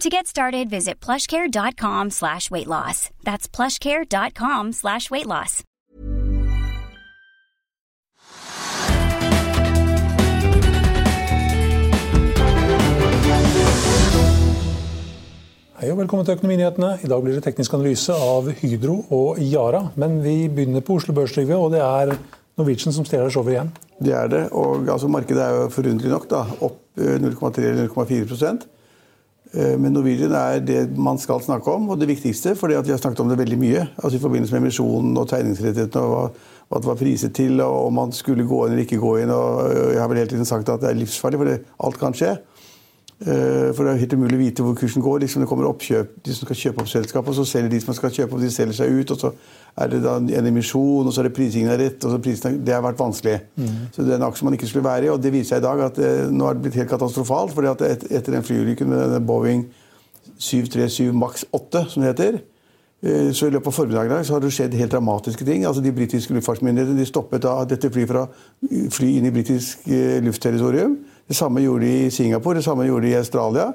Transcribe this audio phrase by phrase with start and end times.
[0.00, 3.08] To get started, visit plushcare.com slash weight loss.
[3.24, 5.62] That's plushcare.com slash weight loss.
[15.76, 16.98] Hei og velkommen til Økonominyhetene.
[17.00, 19.86] I dag blir det teknisk analyse av Hydro og Yara.
[19.96, 22.18] Men vi begynner på Oslo Børstrygve, og det er
[22.60, 23.72] Norwegian som stjeler showet igjen.
[24.04, 24.46] Det er det.
[24.52, 28.75] og altså, Markedet er jo forunderlig nok da, opp 0,3-0,4
[29.54, 32.56] Men Norwegian er det man skal snakke om, og det viktigste.
[32.58, 33.86] fordi vi har snakket om det veldig mye.
[34.02, 36.36] altså I forbindelse med emisjonen og tegningsrettighetene og
[36.68, 39.30] hva det var priset til, og om man skulle gå inn eller ikke gå inn.
[39.30, 42.34] og Jeg har vel hele tiden sagt at det er livsfarlig, for alt kan skje.
[43.16, 45.22] Eh, for det er helt umulig å vite hvor kursen går.
[45.22, 47.96] Liksom det kommer oppkjøp, De som skal kjøpe opp selskapet, og så selger de som
[47.96, 49.10] skal kjøpe opp, de selger seg ut.
[49.14, 49.30] og Så
[49.76, 52.04] er det da en emisjon, og så er det prisingen er rett.
[52.04, 53.40] og så prisingen, Det har vært vanskelig.
[53.56, 53.88] Mm.
[53.92, 55.08] Så Det er en aksje man ikke skulle være i.
[55.08, 57.54] og Det viser seg i dag at det, eh, nå er det blitt helt katastrofalt.
[57.54, 59.66] fordi at et, Etter den flyulykken med denne Boeing
[60.38, 62.40] 737 Max 8, som det heter,
[63.02, 65.64] eh, så I løpet av formiddagen så har det skjedd helt dramatiske ting.
[65.64, 68.28] Altså De britiske luftfartsmyndighetene de stoppet da dette flyet fra
[68.90, 69.88] fly inn i britisk
[70.20, 70.98] luftterritorium.
[71.28, 73.72] Det samme gjorde de i Singapore, det samme gjorde de i Australia.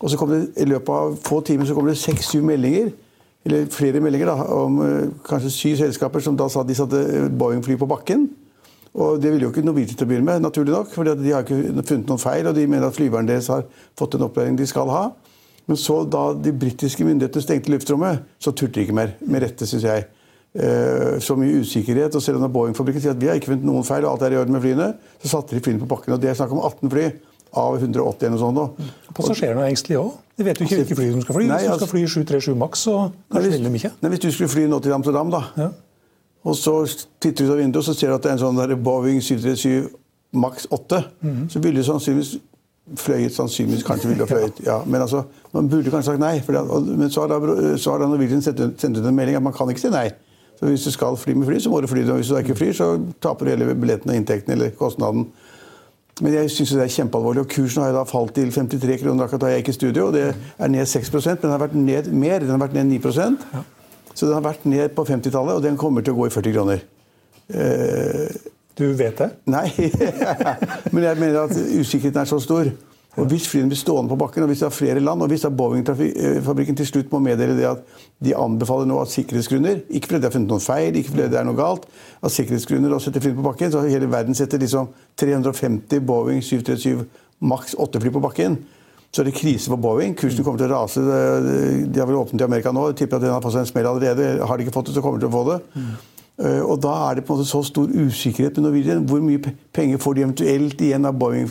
[0.00, 2.92] Og så kom det, I løpet av få timer så kom det seks-syv meldinger
[3.46, 7.78] eller flere meldinger da, om uh, kanskje syv selskaper som da sa de satte Boeing-fly
[7.80, 8.26] på bakken.
[8.98, 11.44] Og Det ville jo ikke Norwegian til å begynne med, naturlig nok, for de har
[11.44, 12.48] ikke funnet noen feil.
[12.50, 13.64] Og de mener at flyverne deres har
[13.98, 15.04] fått den opplæringen de skal ha.
[15.68, 19.12] Men så da de britiske myndighetene stengte luftrommet, så turte de ikke mer.
[19.20, 20.06] Med rette, syns jeg.
[20.54, 22.14] Eh, så mye usikkerhet.
[22.14, 24.36] og Selv om Boeing-fabrikken sier at vi har ikke funnet noen feil, og alt er
[24.36, 24.92] i orden med flyene,
[25.22, 26.14] så satte de flyene på bakken.
[26.14, 27.10] og Det er snakk om 18 fly
[27.52, 28.78] av 180 eller noe sånt.
[28.78, 29.12] Mm.
[29.16, 30.16] Passasjerene er engstelige òg.
[30.38, 31.46] De vet jo ikke hvilke fly som skal fly.
[31.48, 32.96] Nei, du skal fly 737 Max, så
[33.32, 33.92] kanskje velger de ikke.
[34.02, 35.70] Nei, hvis du skulle fly nå til Amsterdam, da, ja.
[36.44, 36.74] og så
[37.18, 39.18] titter du ut av vinduet så ser du at det er en sånn der Boeing
[39.24, 39.88] 737
[40.38, 41.48] Max 8, mm -hmm.
[41.48, 42.36] så ville du sannsynligvis
[42.96, 44.60] fløyet sannsynligvis kanskje ville fløyet.
[44.66, 45.22] Ja, men altså,
[45.52, 46.42] man burde kanskje sagt nei.
[46.46, 48.60] Det, men så har da, så har da Norwegian sendt
[48.98, 50.10] ut en melding at man kan ikke si nei.
[50.58, 52.02] Så hvis du skal fly med fly, så må du fly.
[52.08, 52.88] Og hvis du ikke flyr, så
[53.22, 55.28] taper du hele billetten og inntekten eller kostnaden.
[56.18, 57.44] Men jeg syns det er kjempealvorlig.
[57.44, 60.06] og Kursen har da falt til 53 kroner akkurat da jeg gikk i studio.
[60.08, 62.42] og Det er ned 6% men den har vært ned mer.
[62.42, 62.98] Den har vært ned 9
[63.54, 63.62] ja.
[64.14, 66.52] Så den har vært ned på 50-tallet, og den kommer til å gå i 40
[66.56, 66.82] kroner.
[67.54, 68.34] Eh,
[68.78, 69.30] du vet det?
[69.46, 69.70] Nei,
[70.92, 72.70] men jeg mener at usikkerheten er så stor.
[73.18, 75.46] Og Hvis flyene blir stående på bakken, og hvis det er flere land, og hvis
[75.58, 77.82] Boeing-fabrikken til slutt må meddele det at
[78.24, 81.40] de anbefaler nå av sikkerhetsgrunner, ikke fordi de har funnet noen feil, ikke fordi det
[81.40, 84.88] er noe galt, Av sikkerhetsgrunner å sette flyene på bakken, så hele verden setter liksom
[85.18, 87.04] 350 Boeing 737
[87.46, 88.58] maks 8-fly på bakken.
[89.14, 90.16] Så er det krise for Boeing.
[90.18, 91.00] Kursen kommer til å rase.
[91.00, 92.90] De har vel åpnet i Amerika nå.
[92.90, 94.26] Jeg tipper at den har fått seg en smell allerede.
[94.44, 95.60] Har de ikke fått det, så kommer de til å få det.
[95.78, 95.94] Mm.
[96.68, 99.06] Og da er det på en måte så stor usikkerhet med Norwegian.
[99.08, 101.48] Hvor mye penger får de eventuelt igjen av Boeing?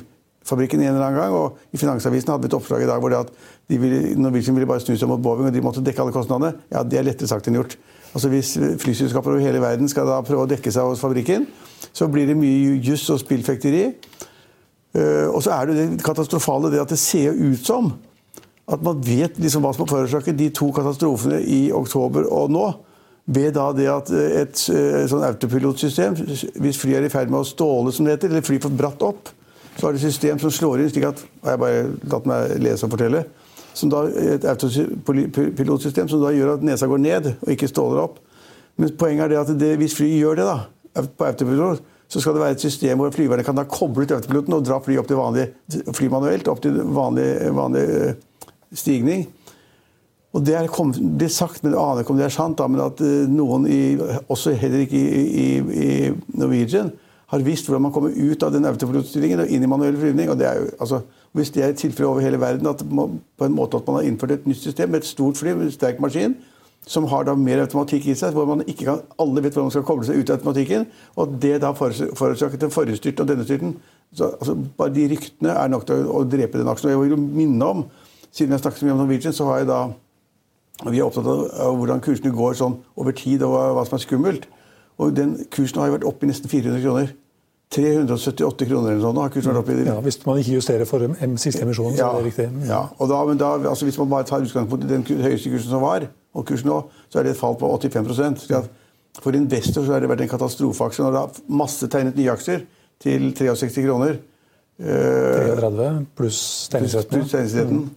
[0.47, 1.35] Fabrikken en eller annen gang.
[1.35, 3.31] og I Finansavisen hadde vi et oppslag i dag hvor det at
[3.67, 6.55] de ville, Norwegian ville bare snu seg mot Boeing, og de måtte dekke alle kostnadene.
[6.71, 7.77] Ja, Det er lettere sagt enn gjort.
[8.13, 11.45] Altså Hvis flyselskaper over hele verden skal da prøve å dekke seg hos fabrikken,
[11.93, 13.91] så blir det mye juss og spillfekteri.
[14.97, 17.91] Uh, og så er det det katastrofale det at det ser ut som
[18.67, 22.65] at man vet liksom hva som har forårsaket de to katastrofene i oktober og nå.
[23.27, 27.41] Ved da det at et, et eh, sånn autopilotsystem, hvis flyet er i ferd med
[27.41, 29.31] å ståle, som det heter, eller fly for bratt opp,
[29.77, 31.83] så er det et system som slår inn slik at har jeg bare
[32.13, 33.25] latt meg lese og fortelle,
[33.77, 38.17] som da, et autopilotsystem som da gjør at nesa går ned og ikke ståler opp.
[38.77, 42.37] Men poenget er det at det, hvis flyet gjør det, da, på autopilot, så skal
[42.37, 45.09] det være et system hvor flyverne kan da koble ut autopiloten og dra flyet opp
[45.09, 45.47] til vanlig
[45.97, 47.27] fly manuelt, opp til vanlig,
[47.57, 49.25] vanlig eh, stigning.
[50.35, 52.83] Og Det er blitt sagt, men jeg aner ikke om det er sant, da, men
[52.85, 53.97] at eh, noen, i,
[54.29, 55.91] også heller ikke i, i, i
[56.37, 56.93] Norwegian,
[57.27, 60.29] har visst hvordan man kommer ut av den autopilotstyringen og inn i manuell flyvning.
[60.31, 61.01] og det er jo, altså,
[61.35, 63.95] Hvis det er et tilfelle over hele verden, at man, på en måte at man
[63.95, 66.35] har innført et nytt system med et stort fly med en sterk maskin,
[66.87, 69.75] som har da mer automatikk i seg, hvor man ikke kan, alle vet hvordan man
[69.75, 70.87] skal koble seg ut av automatikken.
[71.19, 73.75] Og det da forårsaket den forrige styrten og denne styrten.
[74.15, 76.93] Så, altså, bare de ryktene er nok til å, å drepe den aksjen.
[76.95, 77.83] Og jeg vil minne om,
[78.31, 79.81] siden jeg snakket så mye om Norwegian, så har jeg da
[80.85, 84.47] vi er opptatt av, hvordan kursene går sånn over tid, og hva som er skummelt.
[84.99, 87.11] Og den kursen har jo vært oppe i nesten 400 kroner.
[87.75, 89.17] 378 kroner eller sånn.
[89.19, 89.85] har kursen vært oppe i.
[89.85, 92.67] Ja, Hvis man ikke justerer for den siste emisjon, så Ja, er det riktig.
[92.67, 92.81] ja.
[92.97, 95.81] Og da, men da, altså hvis man bare tar utgangspunkt i den høyeste kursen som
[95.81, 96.77] var, og kursen nå,
[97.09, 98.69] så er det et fall på 85 Så at
[99.21, 101.01] For investor så har det vært en katastrofeaksje.
[101.03, 102.65] Når det har masse tegnet nye aksjer
[103.01, 104.19] til 63 kroner.
[104.79, 107.19] Eh, 33 pluss tegningsretten.
[107.19, 107.89] Plus, tegningsretten.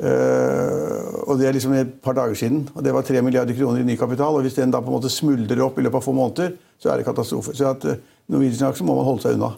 [0.00, 2.62] Eh, og det er liksom et par dager siden.
[2.74, 4.36] Og det var 3 milliarder kroner i ny kapital.
[4.36, 6.92] Og hvis den da på en måte smuldrer opp i løpet av få måneder, så
[6.92, 7.54] er det katastrofe.
[7.56, 7.98] Så at uh,
[8.32, 9.52] Norwegian-aksjer må man holde seg unna.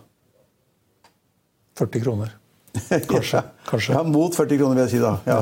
[1.78, 2.34] 40 kroner.
[3.12, 3.42] Kanskje.
[3.68, 3.94] kanskje.
[3.94, 5.16] Ja, mot 40 kroner, vil jeg si da.
[5.28, 5.40] Ja.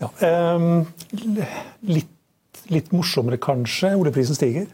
[0.00, 0.08] Ja.
[0.56, 0.86] Um,
[1.84, 3.92] litt, litt morsommere kanskje.
[3.98, 4.70] Oljeprisen stiger.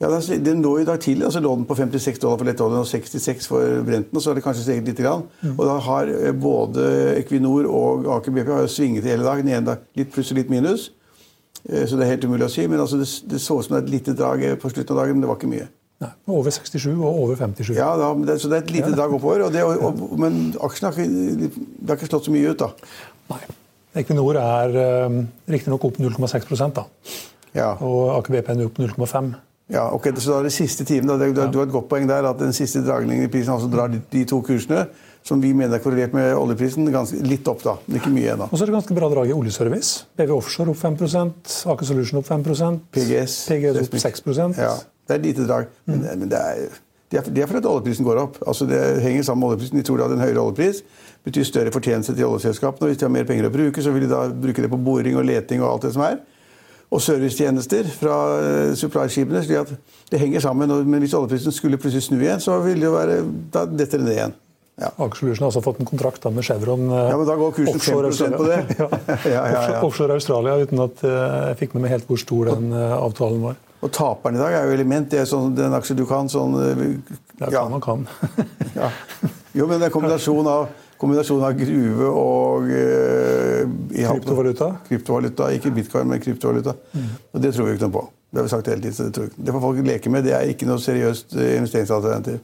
[0.00, 2.86] Ja, den- lå i dag tidlig, altså lå den på 56 dollar for lettoljen og
[2.86, 4.14] 66 for Brenten.
[4.14, 4.96] og Så har det kanskje steget litt.
[5.02, 5.24] Grann.
[5.56, 6.84] Og da har eh, både
[7.18, 9.42] Equinor og Aker BP har jo svinget i hele dag.
[9.42, 10.90] Den ene dag litt pluss og litt minus.
[11.68, 12.66] Eh, Så det er helt umulig å si.
[12.68, 14.94] Men altså det, det så ut som det er et lite drag eh, på slutten
[14.94, 15.66] av dagen, men det var ikke mye.
[16.00, 17.74] Nei, over 67 og over 57.
[17.74, 19.42] Ja, da, det, Så det er et lite drag oppover.
[19.48, 22.62] Og det, og, og, men aksjen har ikke, det har ikke slått så mye ut,
[22.62, 22.70] da.
[23.34, 23.40] Nei.
[23.98, 26.84] Equinor er um, riktignok opp 0,6% da.
[27.56, 27.72] Ja.
[27.82, 29.34] Og Aker BP er opp 0,5
[29.68, 32.24] Ja, ok, Så da er det siste timen, da, du, har et godt poeng der,
[32.24, 34.86] at den siste dragningen i prisen altså drar de, de to kursene,
[35.28, 37.74] som vi mener er korrelert med oljeprisen, ganske, litt opp, da.
[37.84, 38.48] Men ikke mye ennå.
[38.48, 40.06] Og så er det ganske bra drag i oljeservice.
[40.16, 42.46] BV Offshore opp 5% Aker Solution opp 5
[42.96, 43.34] PGS.
[43.50, 44.24] PGS opp 6
[44.56, 44.72] Ja,
[45.08, 45.68] det er lite drag.
[45.84, 46.80] Men, men det, er,
[47.10, 48.40] det, er, det er fordi oljeprisen går opp.
[48.46, 49.82] Altså Det henger sammen med oljeprisen.
[49.82, 50.80] De tror at en høyere oljepris
[51.28, 52.86] betyr større fortjeneste til oljeselskapene.
[52.86, 54.80] og Hvis de har mer penger å bruke, så vil de da bruke det på
[54.80, 56.22] boring og leting og alt det som er.
[56.88, 59.42] Og servicetjenester fra uh, supply-skipene.
[59.44, 59.72] slik at
[60.08, 60.70] det henger sammen.
[60.88, 63.18] Men hvis oljeprisen skulle plutselig snu igjen, så ville det være
[63.52, 64.36] Da detter det ned igjen.
[64.78, 64.92] Ja.
[64.94, 66.84] Aker Solution har også fått en kontrakt med Chevron.
[66.88, 68.58] eh, Ja, men da går kursen 5% på det.
[68.78, 68.88] ja.
[69.26, 69.80] Ja, ja, ja.
[69.82, 73.42] Offshore, Australia, uten at eh, jeg fikk med meg helt hvor stor den eh, avtalen
[73.42, 73.56] var.
[73.82, 75.10] Og taperen i dag er jo Element.
[75.10, 76.30] Det er sånn, den aksjen du kan.
[76.30, 76.54] sånn...
[76.54, 77.50] uh, ja.
[77.58, 78.06] kan man kan.
[78.78, 78.88] Ja.
[79.54, 80.68] Jo, men det er kombinasjon av,
[80.98, 83.47] kombinasjon av gruve og eh, havn-
[83.94, 84.68] Kryptovaluta?
[84.88, 86.74] Kryptovaluta, Ikke bitcoin, men kryptovaluta.
[87.32, 88.04] Og det tror vi ikke noe på.
[88.28, 88.94] Det har vi sagt hele tiden.
[88.94, 89.44] så Det, tror vi ikke.
[89.46, 90.24] det får folk leke med.
[90.24, 92.38] Det er ikke noe seriøst eh, investeringsalternativ.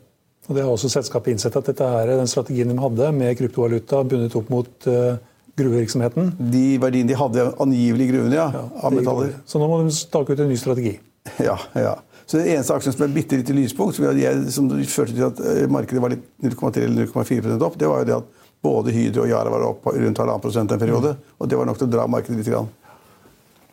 [0.48, 4.02] Og det har også selskapet innsett at dette her, den strategien de hadde med kryptovaluta
[4.04, 5.16] bundet opp mot eh,
[5.56, 8.48] gruvevirksomheten De verdiene de hadde angivelig i gruvene, ja,
[8.82, 9.36] av metaller.
[9.48, 10.98] Så nå må de stake ut en ny strategi.
[11.40, 11.94] Ja, ja.
[12.26, 15.24] Så den eneste aksjen som er bitte litt i lyspunkt, som, jeg, som førte til
[15.26, 18.94] at eh, markedet var litt 0,3 eller 0,4% opp, det var jo det at både
[18.94, 21.14] Hydro og Yara var opp rundt halvannen prosent en periode.
[21.38, 22.50] Og det var nok til å dra markedet litt.
[22.54, 22.72] Grann.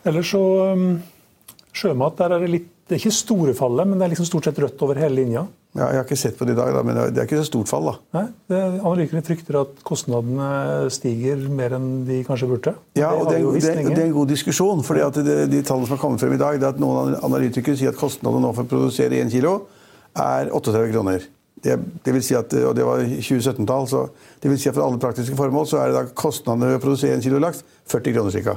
[0.08, 0.44] Ellers så
[0.76, 0.86] um,
[1.72, 4.48] Sjømat, der er det litt Det er ikke store fallet, men det er liksom stort
[4.50, 5.46] sett rødt over hele linja.
[5.72, 7.46] Ja, jeg har ikke sett på det i dag, da, men det er ikke så
[7.48, 7.86] stort fall.
[7.88, 7.94] da.
[8.18, 10.50] Nei, Analytikerne frykter at kostnadene
[10.92, 12.74] stiger mer enn de kanskje burde.
[13.00, 14.84] Ja, og det, er, det, er, det er en god diskusjon.
[14.84, 17.96] fordi De tallene som har kommet frem i dag, det er at noen analytikere sier
[17.96, 19.54] at kostnadene nå for å produsere 1 kilo
[20.20, 21.32] er 38 kroner.
[21.62, 24.00] Det, det vil si at, og det var 2017-tall, så
[24.42, 26.82] det vil si at for alle praktiske formål så er det da kostnadene ved å
[26.82, 27.62] produsere en kilo laks
[27.92, 28.56] 40 kroner ca.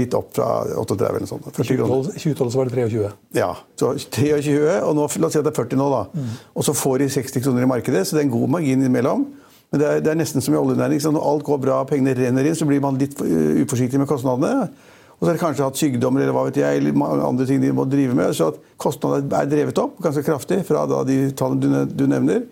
[0.00, 0.48] Litt opp fra
[0.82, 1.46] 38 eller noe sånt.
[1.54, 2.10] 40 kroner.
[2.16, 3.12] 2012 2012 så var det 23.
[3.38, 6.28] Ja, så 23, og nå, la oss si at det er 40 nå, da.
[6.54, 9.28] Og så får de 60 kroner i markedet, så det er en god margin imellom.
[9.70, 10.98] Men det er, det er nesten som i oljenæring.
[11.14, 14.66] Når alt går bra, pengene renner inn, så blir man litt uh, uforsiktig med kostnadene.
[15.20, 17.74] Og så har de kanskje hatt sykdommer eller hva vet jeg, eller andre ting de
[17.76, 18.32] må drive med.
[18.32, 22.46] Så at kostnadene er drevet opp ganske kraftig fra de tallene du, nevner.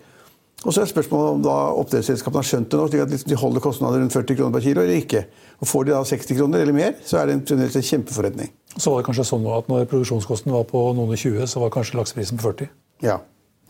[0.66, 3.38] Og så er spørsmålet om da oppdrettsselskapene har skjønt det nå, slik at liksom de
[3.40, 5.24] holder kostnader rundt 40 kroner per kilo eller ikke.
[5.62, 8.52] Og Får de da 60 kroner eller mer, så er det en, en kjempeforretning.
[8.74, 11.72] Så var det kanskje sånn at når produksjonskosten var på noen og 20, så var
[11.72, 12.72] kanskje lakseprisen på 40.
[13.06, 13.16] Ja,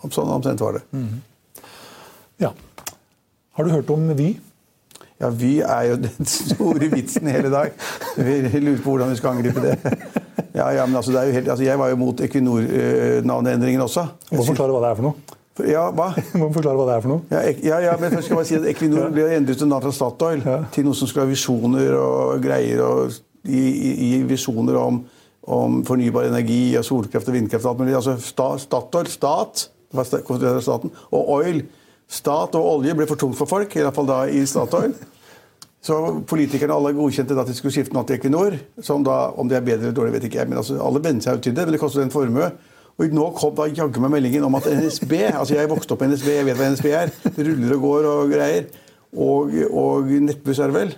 [0.09, 0.83] sånn omtrent var det.
[2.43, 2.50] Ja.
[3.55, 4.33] Har du hørt om Vy?
[5.21, 7.73] Ja, Vy er jo den store vitsen hele dag.
[8.17, 9.77] Vi lurer på hvordan vi skal angripe det.
[10.55, 14.07] Ja, ja, men altså, det er jo helt, altså, Jeg var jo mot Equinor-navneendringen også.
[14.33, 15.37] Må forklare hva det er for noe.
[15.67, 16.13] Ja, hva?
[16.39, 17.23] Må forklare hva det er for noe.
[17.35, 19.83] Ja, ja, ja, men først skal jeg bare si at Equinor ble endret til navn
[19.89, 20.59] fra Statoil Ja.
[20.75, 23.17] til noe som skulle ha visjoner og greier og
[23.49, 25.01] gi, visjoner om,
[25.51, 27.97] om fornybar energi og solkraft og vindkraft og alt mulig.
[27.99, 31.63] Altså sta, Statoil, stat, det var staten, og oil,
[32.09, 34.95] stat og olje ble for tungt for folk, i hvert fall da i Statoil.
[35.85, 35.95] Så
[36.27, 38.57] politikerne alle godkjente at de skulle skifte navn til Equinor.
[38.83, 40.49] Som da, Om det er bedre eller dårlig, vet ikke jeg.
[40.49, 42.50] men altså, Alle venner seg jo til det, men det koster en formue.
[42.99, 46.17] Og nå kom da jaggu meg meldingen om at NSB altså Jeg vokste opp med
[46.17, 47.12] NSB, jeg vet hva NSB er.
[47.37, 48.67] Det ruller og går og greier.
[49.15, 50.97] Og, og Nettbuss er det vel.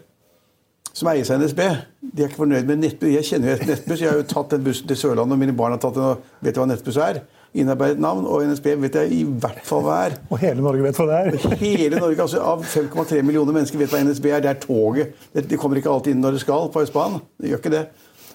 [0.96, 1.60] som eies av NSB,
[2.02, 3.12] de er ikke fornøyd med Nettbuss.
[3.14, 4.00] Jeg kjenner jo et Nettbuss.
[4.00, 6.24] Jeg har jo tatt den bussen til Sørlandet, og mine barn har tatt den og
[6.42, 7.20] vet hva Nettbuss er.
[7.54, 8.26] Innarbeidet navn.
[8.30, 10.18] Og NSB vet jeg i hvert fall hva er.
[10.30, 11.56] Og hele Norge vet hva det er.
[11.64, 14.44] Hele Norge, altså Av 5,3 millioner mennesker vet hva NSB er.
[14.44, 15.16] Det er toget.
[15.34, 17.24] De kommer ikke alltid inn når det skal på Østbanen.
[17.40, 17.84] De gjør ikke det.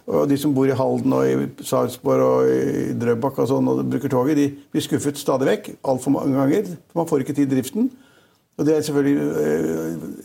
[0.05, 3.85] Og de som bor i Halden og i Sarpsborg og i Drøbak og sånn, og
[3.89, 5.71] bruker toget, de blir skuffet stadig vekk.
[5.87, 6.75] Altfor mange ganger.
[6.93, 7.87] Man får ikke tid i driften.
[8.57, 9.31] Og Det er selvfølgelig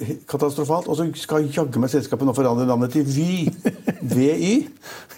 [0.01, 0.87] eh, katastrofalt.
[0.87, 3.49] Og så skal jaggu meg selskapet nå forandre navnet til Vy.
[4.15, 4.53] VY.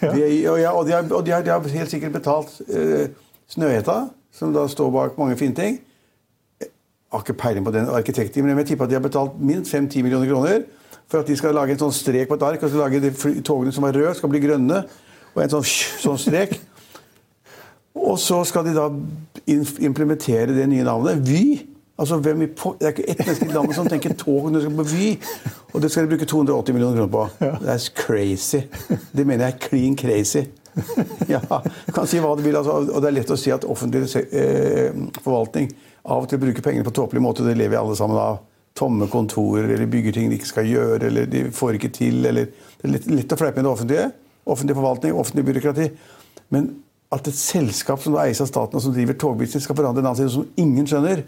[0.01, 0.39] VY.
[0.47, 3.11] Og, ja, og, de har, og de, har, de har helt sikkert betalt eh,
[3.49, 5.81] Snøhetta, som da står bak mange fine ting.
[6.61, 6.69] Jeg
[7.11, 10.01] har ikke peiling på den arkitekten, men jeg tipper at de har betalt minst 5-10
[10.01, 10.63] millioner kroner
[11.07, 12.63] for at de skal lage en sånn strek på et ark.
[12.63, 14.83] og så lage de Togene som er røde, skal bli grønne.
[15.33, 15.67] Og en sånn,
[16.01, 16.55] sånn strek.
[17.93, 18.87] Og så skal de da
[19.85, 21.21] implementere det nye navnet.
[21.27, 21.61] Vy.
[21.97, 24.65] Altså, hvem i, Det er ikke ett menneske i landet som tenker tog når du
[24.65, 25.09] skal på Vy.
[25.73, 27.27] Og det skal de bruke 280 millioner kroner på.
[27.61, 28.63] Det er crazy.
[29.13, 30.47] Det mener jeg er clean crazy.
[31.33, 31.41] ja,
[31.85, 34.07] du kan si hva du vil, altså, og det er lett å si at offentlig
[34.23, 35.69] eh, forvaltning
[36.03, 37.45] av og til bruker pengene på tåpelig måte.
[37.45, 38.41] Det lever alle sammen av.
[38.73, 42.23] Tomme kontorer, eller bygger ting de ikke skal gjøre, eller de får ikke til.
[42.25, 44.07] eller Det er litt, litt å fleipe med det offentlige.
[44.49, 45.85] Offentlig forvaltning, offentlig byråkrati.
[46.55, 46.71] Men
[47.13, 50.33] at et selskap som eies av staten og som driver togbusiness, skal forandre navn sitt
[50.33, 51.21] som ingen skjønner,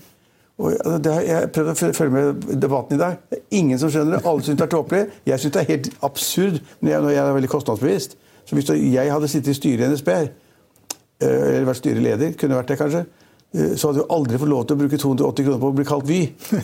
[0.55, 3.17] og det har, jeg prøvd å følge med debatten i dag.
[3.27, 4.21] Det er ingen som skjønner det.
[4.29, 5.01] Alle syns det er tåpelig.
[5.27, 8.15] Jeg syns det er helt absurd men jeg, jeg, er veldig kostnadsbevisst.
[8.45, 12.73] Så hvis jeg hadde sittet i styret i NSB, eh, eller vært styreleder, kunne vært
[12.73, 13.05] det kanskje,
[13.53, 15.87] eh, så hadde du aldri fått lov til å bruke 280 kroner på å bli
[15.87, 16.19] kalt Vy.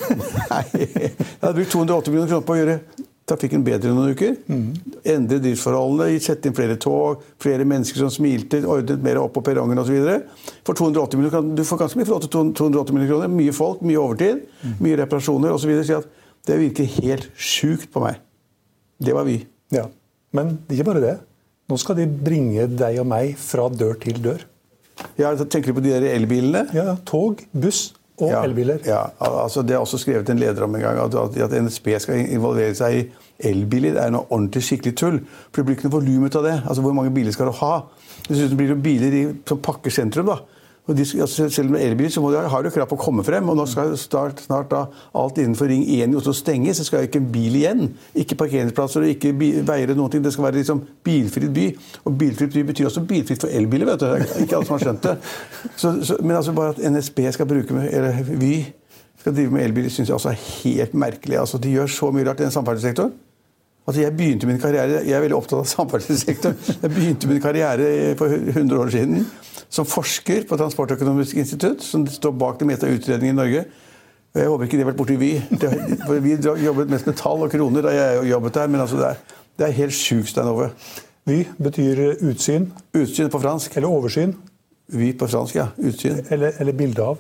[0.52, 4.36] Nei, jeg hadde brukt 280 millioner kroner på å gjøre trafikken bedre noen uker.
[4.50, 4.68] Mm.
[5.14, 9.80] Endre driftsforholdene, sette inn flere tog, flere mennesker som smilte, ordnet mer opp på perrongen
[9.82, 9.98] osv.
[10.68, 13.32] For 280 millioner Du får ganske mye for 280 millioner kroner.
[13.32, 14.78] Mye folk, mye overtid, mm.
[14.84, 15.74] mye reparasjoner osv.
[15.88, 18.22] Så, at det virker helt sjukt på meg.
[19.02, 19.40] Det var vi.
[19.74, 19.88] Ja.
[20.36, 21.18] Men ikke bare det.
[21.72, 24.44] Nå skal de bringe deg og meg fra dør til dør.
[25.18, 26.66] Ja, Tenker du på de der elbilene?
[26.76, 28.82] Ja, Tog, buss og ja, elbiler.
[28.86, 32.20] Ja, altså Det er også skrevet en leder om en gang at, at NSB skal
[32.28, 33.06] involvere seg i
[33.50, 33.96] elbiler.
[33.96, 35.20] Det er noe ordentlig skikkelig tull.
[35.50, 36.58] For det blir ikke noe volum ut av det.
[36.62, 37.74] Altså Hvor mange biler skal du ha?
[38.28, 39.18] Dessuten blir det biler
[39.50, 40.30] som pakker sentrum.
[40.30, 40.42] da.
[40.98, 43.50] De, altså, selv med elbil så de, har du krav på å komme frem.
[43.50, 44.86] og Nå skal start, snart da
[45.18, 46.82] alt innenfor Ring 1 i Oslo stenges.
[46.82, 47.88] Det skal ikke en bil igjen.
[48.18, 50.26] Ikke parkeringsplasser og ikke veier eller noen ting.
[50.26, 51.70] Det skal være liksom bilfritt by.
[52.06, 53.90] Og bilfritt by betyr også bilfritt for elbiler.
[53.94, 54.08] vet du.
[54.12, 55.18] Det er ikke alle som har skjønt det.
[55.76, 58.54] Så, så, men altså bare at NSB skal bruke med, eller Vy
[59.22, 61.38] skal drive med elbiler, syns jeg også er helt merkelig.
[61.42, 63.14] Altså, De gjør så mye rart i den samferdselssektoren.
[63.88, 66.58] Altså, jeg begynte min karriere, jeg er veldig opptatt av samferdselssektoren.
[66.84, 69.24] Jeg begynte min karriere for 100 år siden
[69.72, 73.64] som forsker på Transportøkonomisk institutt, som står bak det meste av utredningen i Norge.
[74.36, 75.32] Jeg håper ikke de har vært borti Vy.
[76.06, 78.70] For vi jobbet mest med tall og kroner da jeg jobbet der.
[78.72, 80.70] Men altså det, er, det er helt sjukt, Stein Ove.
[81.28, 82.70] Vy betyr utsyn.
[82.96, 83.76] Utsyn på fransk.
[83.80, 84.36] Eller oversyn.
[84.92, 85.68] Vy på fransk, ja.
[85.80, 86.24] Utsyn.
[86.32, 87.20] Eller, eller bilde av.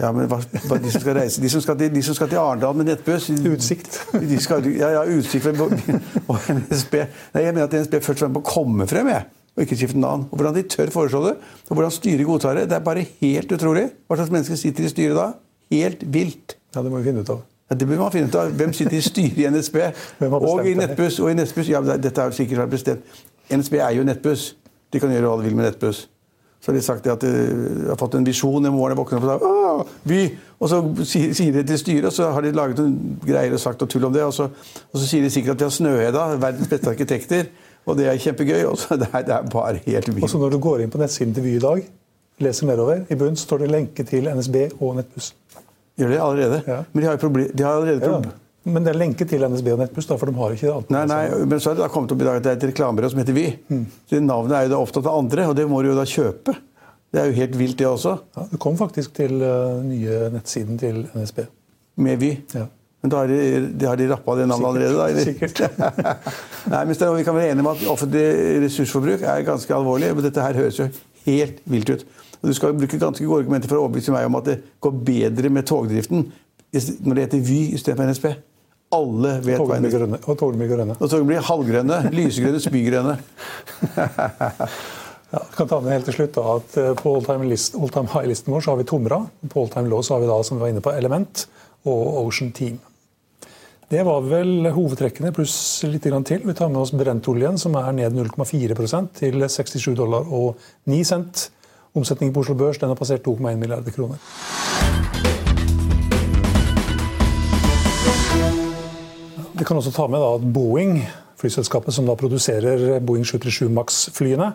[0.00, 2.74] Ja, men hva, hva, de som reise De som til, de som skal til Arendal
[2.74, 4.00] med nettbuss Utsikt.
[4.18, 5.46] De skal, ja, ja, utsikt
[6.30, 6.98] og NSB.
[7.36, 9.12] Nei, jeg mener at NSB først og fremst må komme frem.
[9.12, 10.26] jeg og ikke skifte navn.
[10.30, 11.34] Og Hvordan de tør foreslå det,
[11.68, 13.84] og hvordan styret godtar det, det er bare helt utrolig.
[14.08, 15.26] Hva slags mennesker sitter i styret da?
[15.70, 16.56] Helt vilt.
[16.74, 17.44] Ja, Det må vi finne ut av.
[17.70, 18.50] Ja, det bør man finne ut av.
[18.50, 19.78] Hvem sitter i styret i NSB?
[20.26, 21.20] og i Nettbuss.
[21.20, 23.22] Og i Nettbuss, ja, Dette er jo sikkert bestemt.
[23.50, 24.54] NSB er jo Nettbuss.
[24.92, 26.08] De kan gjøre hva de vil med Nettbuss.
[26.64, 27.30] Så har de sagt at de
[27.90, 28.96] har fått en visjon i morgen.
[28.96, 30.20] våkner opp og sier, Vy!
[30.64, 33.82] Og så sier de til styret, og så har de laget noen greier og sagt
[33.84, 34.22] og tull om det.
[34.24, 37.50] Og så, og så sier de sikkert at de har Snøheda, verdens beste arkitekter.
[37.84, 38.62] Og det er kjempegøy.
[38.70, 38.96] Også.
[39.02, 40.24] Det, er, det er bare helt vilt.
[40.24, 41.84] Også når du går inn på nettsiden til Vy i dag,
[42.40, 45.34] leser nedover, i bunnen står det lenke til NSB og Nettbuss.
[46.00, 46.62] Gjør det allerede?
[46.66, 46.80] Ja.
[46.92, 48.32] Men de har, problem, de har allerede problem.
[48.32, 48.43] Ja.
[48.64, 50.92] Men det er lenke til NSB og Nettbuss, da, for de har ikke det.
[50.94, 52.68] Nei, nei, men så er det da kommet opp i dag at det er et
[52.70, 53.48] reklamebyrå som heter Vy.
[53.68, 53.82] Mm.
[54.08, 56.54] Så Navnet er jo da opptatt av andre, og det må du jo da kjøpe.
[57.14, 58.14] Det er jo helt vilt, det også.
[58.34, 61.44] Ja, Du kom faktisk til uh, nye nettsiden til NSB.
[62.02, 62.30] Med Vy?
[62.56, 62.64] Ja.
[63.04, 64.96] Men da har de, de, har de rappa det navnet allerede?
[64.96, 65.08] da?
[65.12, 65.28] Eller?
[65.28, 65.60] Sikkert.
[66.72, 68.24] Nei, men Vi kan være enige om at offentlig
[68.64, 70.08] ressursforbruk er ganske alvorlig.
[70.16, 70.88] Men dette her høres jo
[71.26, 72.06] helt vilt ut.
[72.40, 74.96] Og Du skal bruke ganske gode argumenter for å overbevise meg om at det går
[75.04, 76.26] bedre med togdriften
[76.74, 78.26] når det heter Vy istedenfor NSB.
[78.94, 80.20] Alle vet hva en grønne.
[80.24, 80.98] Og togene blir grønne.
[80.98, 82.00] Og togene blir halvgrønne.
[82.18, 83.16] Lysegrønne, spygrønne.
[85.34, 87.74] Ja, jeg kan ta med helt til slutt da, at eh, På all time, list,
[87.74, 89.18] all time high-listen vår så har vi Tomra.
[89.50, 91.46] På all time low så har vi da, som vi var inne på, Element
[91.90, 92.78] og Ocean Team.
[93.90, 96.46] Det var vel hovedtrekkene, pluss litt til.
[96.46, 100.56] Vi tar med oss brentoljen, som er ned 0,4% til 67 dollar og
[100.90, 101.48] 9 cent.
[101.94, 104.18] Omsetningen på Oslo Børs den har passert 2,1 milliarder kroner.
[109.54, 110.96] Vi kan også ta med at Boeing
[111.38, 114.50] flyselskapet som da produserer Boeing 737 Max-flyene.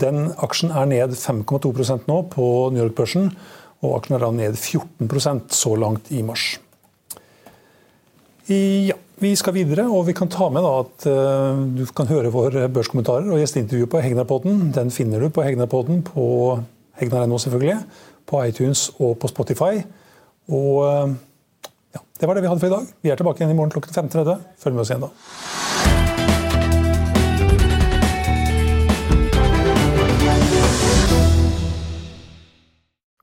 [0.00, 3.30] Den aksjen er ned 5,2% nå på New York-børsen,
[3.80, 6.56] og aksjen er da ned 14% så langt i mars.
[8.50, 12.66] Ja, Vi skal videre, og vi kan ta med at uh, du kan høre våre
[12.68, 14.74] børskommentarer og gjesteintervju på Hegnar-podden.
[14.76, 16.26] Den finner du på Hegnar-podden på
[17.00, 17.78] Hegnar.no, selvfølgelig,
[18.28, 19.80] på iTunes og på Spotify.
[20.52, 21.16] Og uh,
[21.94, 22.92] ja, Det var det vi hadde for i dag.
[23.02, 24.42] Vi er tilbake igjen i morgen klokken 15.30.
[24.58, 25.12] Følg med oss igjen da.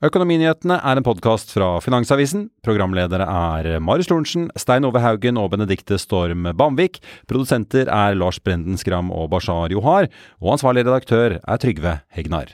[0.03, 2.49] Økonominyhetene er en podkast fra Finansavisen.
[2.65, 6.99] Programledere er Marius Lorentzen, Stein Ove Haugen og Benedikte Storm Bamvik.
[7.31, 10.09] Produsenter er Lars Brenden Skram og Bashar Johar.
[10.43, 12.51] Og ansvarlig redaktør er Trygve Hegnar.